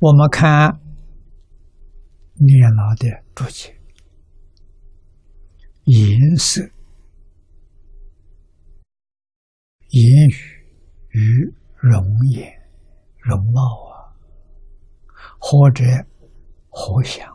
[0.00, 0.80] 我们看
[2.34, 3.74] 年老的注解，
[5.84, 6.60] 颜色、
[9.88, 10.34] 言语
[11.10, 12.52] 与容颜、
[13.18, 14.12] 容貌啊，
[15.38, 15.84] 或者
[16.68, 17.26] 活想，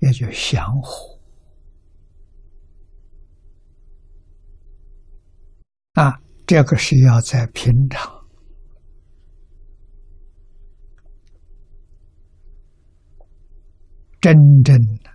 [0.00, 1.20] 也就相活
[5.92, 8.19] 啊，这个是要在平常。
[14.20, 15.10] 真正的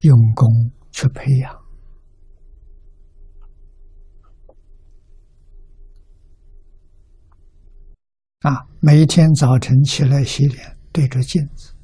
[0.00, 1.54] 用功去培养
[8.40, 8.66] 啊！
[8.80, 11.74] 每天早晨起来洗脸，对着镜子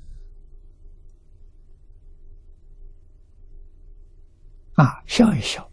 [4.74, 5.70] 啊，笑一笑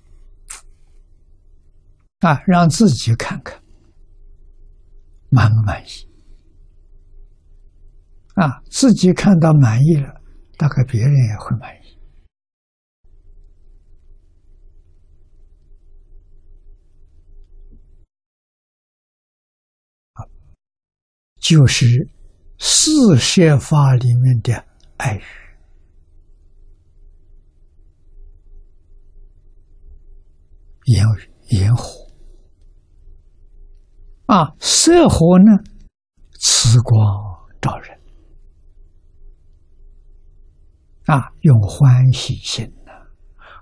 [2.19, 3.61] 啊，让自己看看
[5.29, 6.08] 满不满意。
[8.39, 10.21] 啊，自己看到满意了，
[10.57, 11.79] 大概别人也会满意。
[21.41, 22.07] 就是
[22.59, 24.53] 四摄法里面的
[24.97, 25.21] 爱语，
[30.85, 31.05] 言
[31.49, 32.07] 语言火
[34.27, 35.45] 啊，色火呢，
[36.39, 36.95] 慈光
[37.59, 37.88] 照人。
[41.09, 42.91] 啊，用欢喜心呢，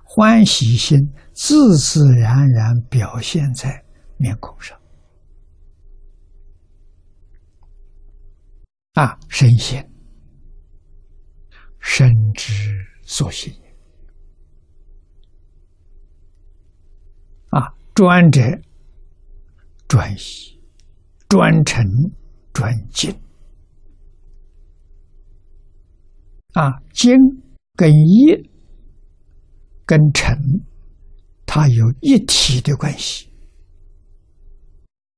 [0.04, 1.00] 欢喜心
[1.32, 3.86] 自自然然表现在
[4.18, 4.78] 面孔上。
[8.96, 9.82] 啊，身心，
[11.80, 12.52] 身之
[13.04, 13.54] 所行
[17.52, 18.42] 啊，专者
[19.88, 20.60] 专一，
[21.30, 21.82] 专诚
[22.52, 23.18] 专精。
[26.58, 27.16] 啊，精
[27.76, 28.34] 跟一
[29.86, 30.36] 跟诚，
[31.46, 33.32] 它有一体的关系。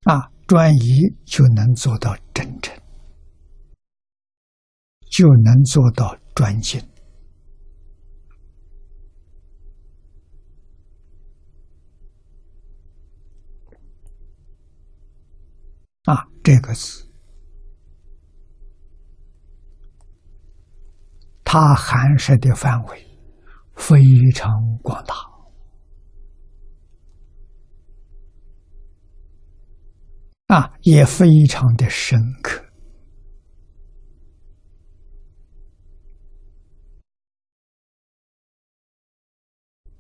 [0.03, 2.78] 啊，专一就能做到真诚，
[5.09, 6.81] 就能做到专精。
[16.03, 17.09] 啊，这个是。
[21.51, 23.03] 它含摄的范围
[23.75, 23.99] 非
[24.35, 24.51] 常
[24.83, 25.15] 广大，
[30.55, 32.63] 啊，也非常的深刻。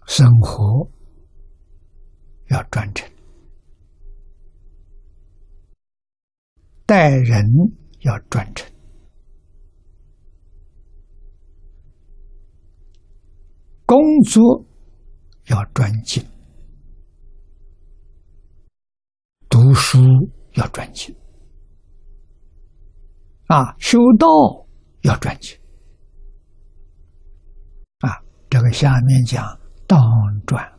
[0.05, 0.87] 生活
[2.49, 3.11] 要专诚，
[6.85, 7.43] 待人
[8.01, 8.71] 要专诚。
[14.19, 14.65] 工作
[15.45, 16.21] 要专精，
[19.47, 19.97] 读书
[20.55, 21.15] 要专精，
[23.45, 24.27] 啊，修道
[25.03, 25.57] 要专精，
[27.99, 28.19] 啊，
[28.49, 29.97] 这个下面讲当
[30.45, 30.69] 专，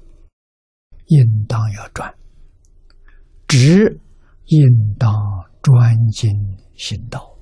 [1.07, 2.15] 应当要专，
[3.49, 3.99] 直
[4.49, 4.69] 应
[4.99, 5.11] 当
[5.63, 6.31] 专精
[6.77, 7.39] 行道，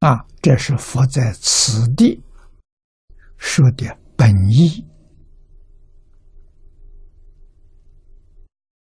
[0.00, 2.20] 啊，这是佛在此地。
[3.42, 4.86] 说的本意。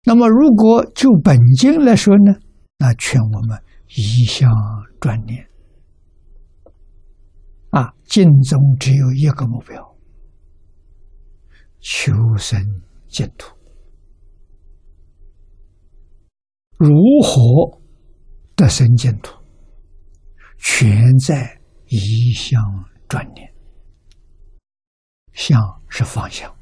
[0.04, 2.34] 那么，如果就本经来说呢？
[2.78, 4.50] 那劝我们一向
[5.00, 5.48] 专念
[7.70, 9.96] 啊，尽中只有一个目标：
[11.80, 12.60] 求生
[13.08, 13.56] 净土。
[16.76, 16.90] 如
[17.22, 17.80] 何
[18.56, 19.34] 得生净土？
[20.58, 22.62] 全在一向
[23.08, 23.49] 专念。
[25.32, 26.54] 相是方向，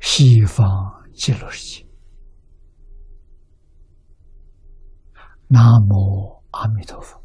[0.00, 0.66] 西方
[1.14, 1.86] 极乐世界。
[5.48, 7.22] 南无阿弥陀佛。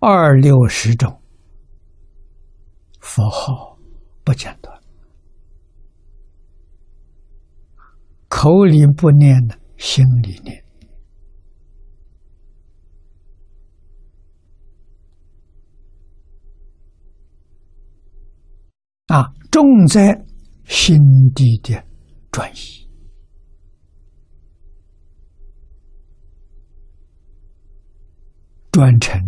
[0.00, 1.22] 二六十种
[3.00, 3.78] 佛号
[4.24, 4.82] 不间断，
[8.28, 10.61] 口里不念的，心里念。
[19.12, 20.24] 啊，重在
[20.64, 20.96] 心
[21.34, 21.84] 地的
[22.30, 22.88] 转移，
[28.70, 29.20] 转成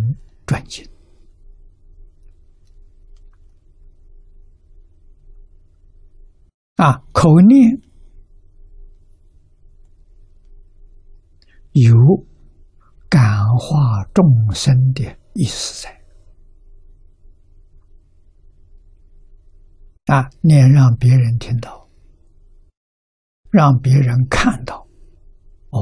[0.47, 0.89] 转进。
[6.77, 7.79] 啊，口念
[11.73, 11.95] 有
[13.11, 13.21] 感
[13.59, 15.05] 化众生的
[15.35, 16.04] 意思在。
[20.07, 21.89] 啊，念让别人听到，
[23.51, 24.87] 让别人看到，
[25.71, 25.81] 哦，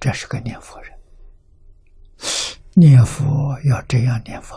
[0.00, 0.90] 这是个念佛人。
[2.74, 3.26] 念佛
[3.68, 4.56] 要这样念法。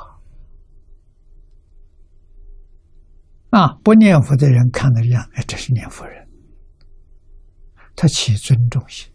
[3.50, 6.26] 啊，不念佛的人看的样，哎，这是念佛人，
[7.96, 9.12] 他起尊重心；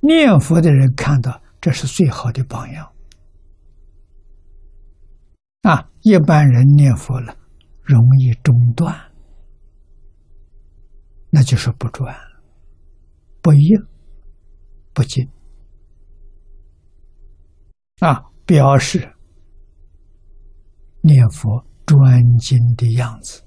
[0.00, 2.92] 念佛的人看到，这是最好的榜样。
[5.62, 7.39] 啊，一般人念佛了。
[7.90, 8.94] 容易中断，
[11.28, 12.14] 那就是不转、
[13.42, 13.84] 不应、
[14.94, 15.28] 不进
[17.98, 19.12] 啊，表示
[21.02, 23.42] 念佛专精的样子。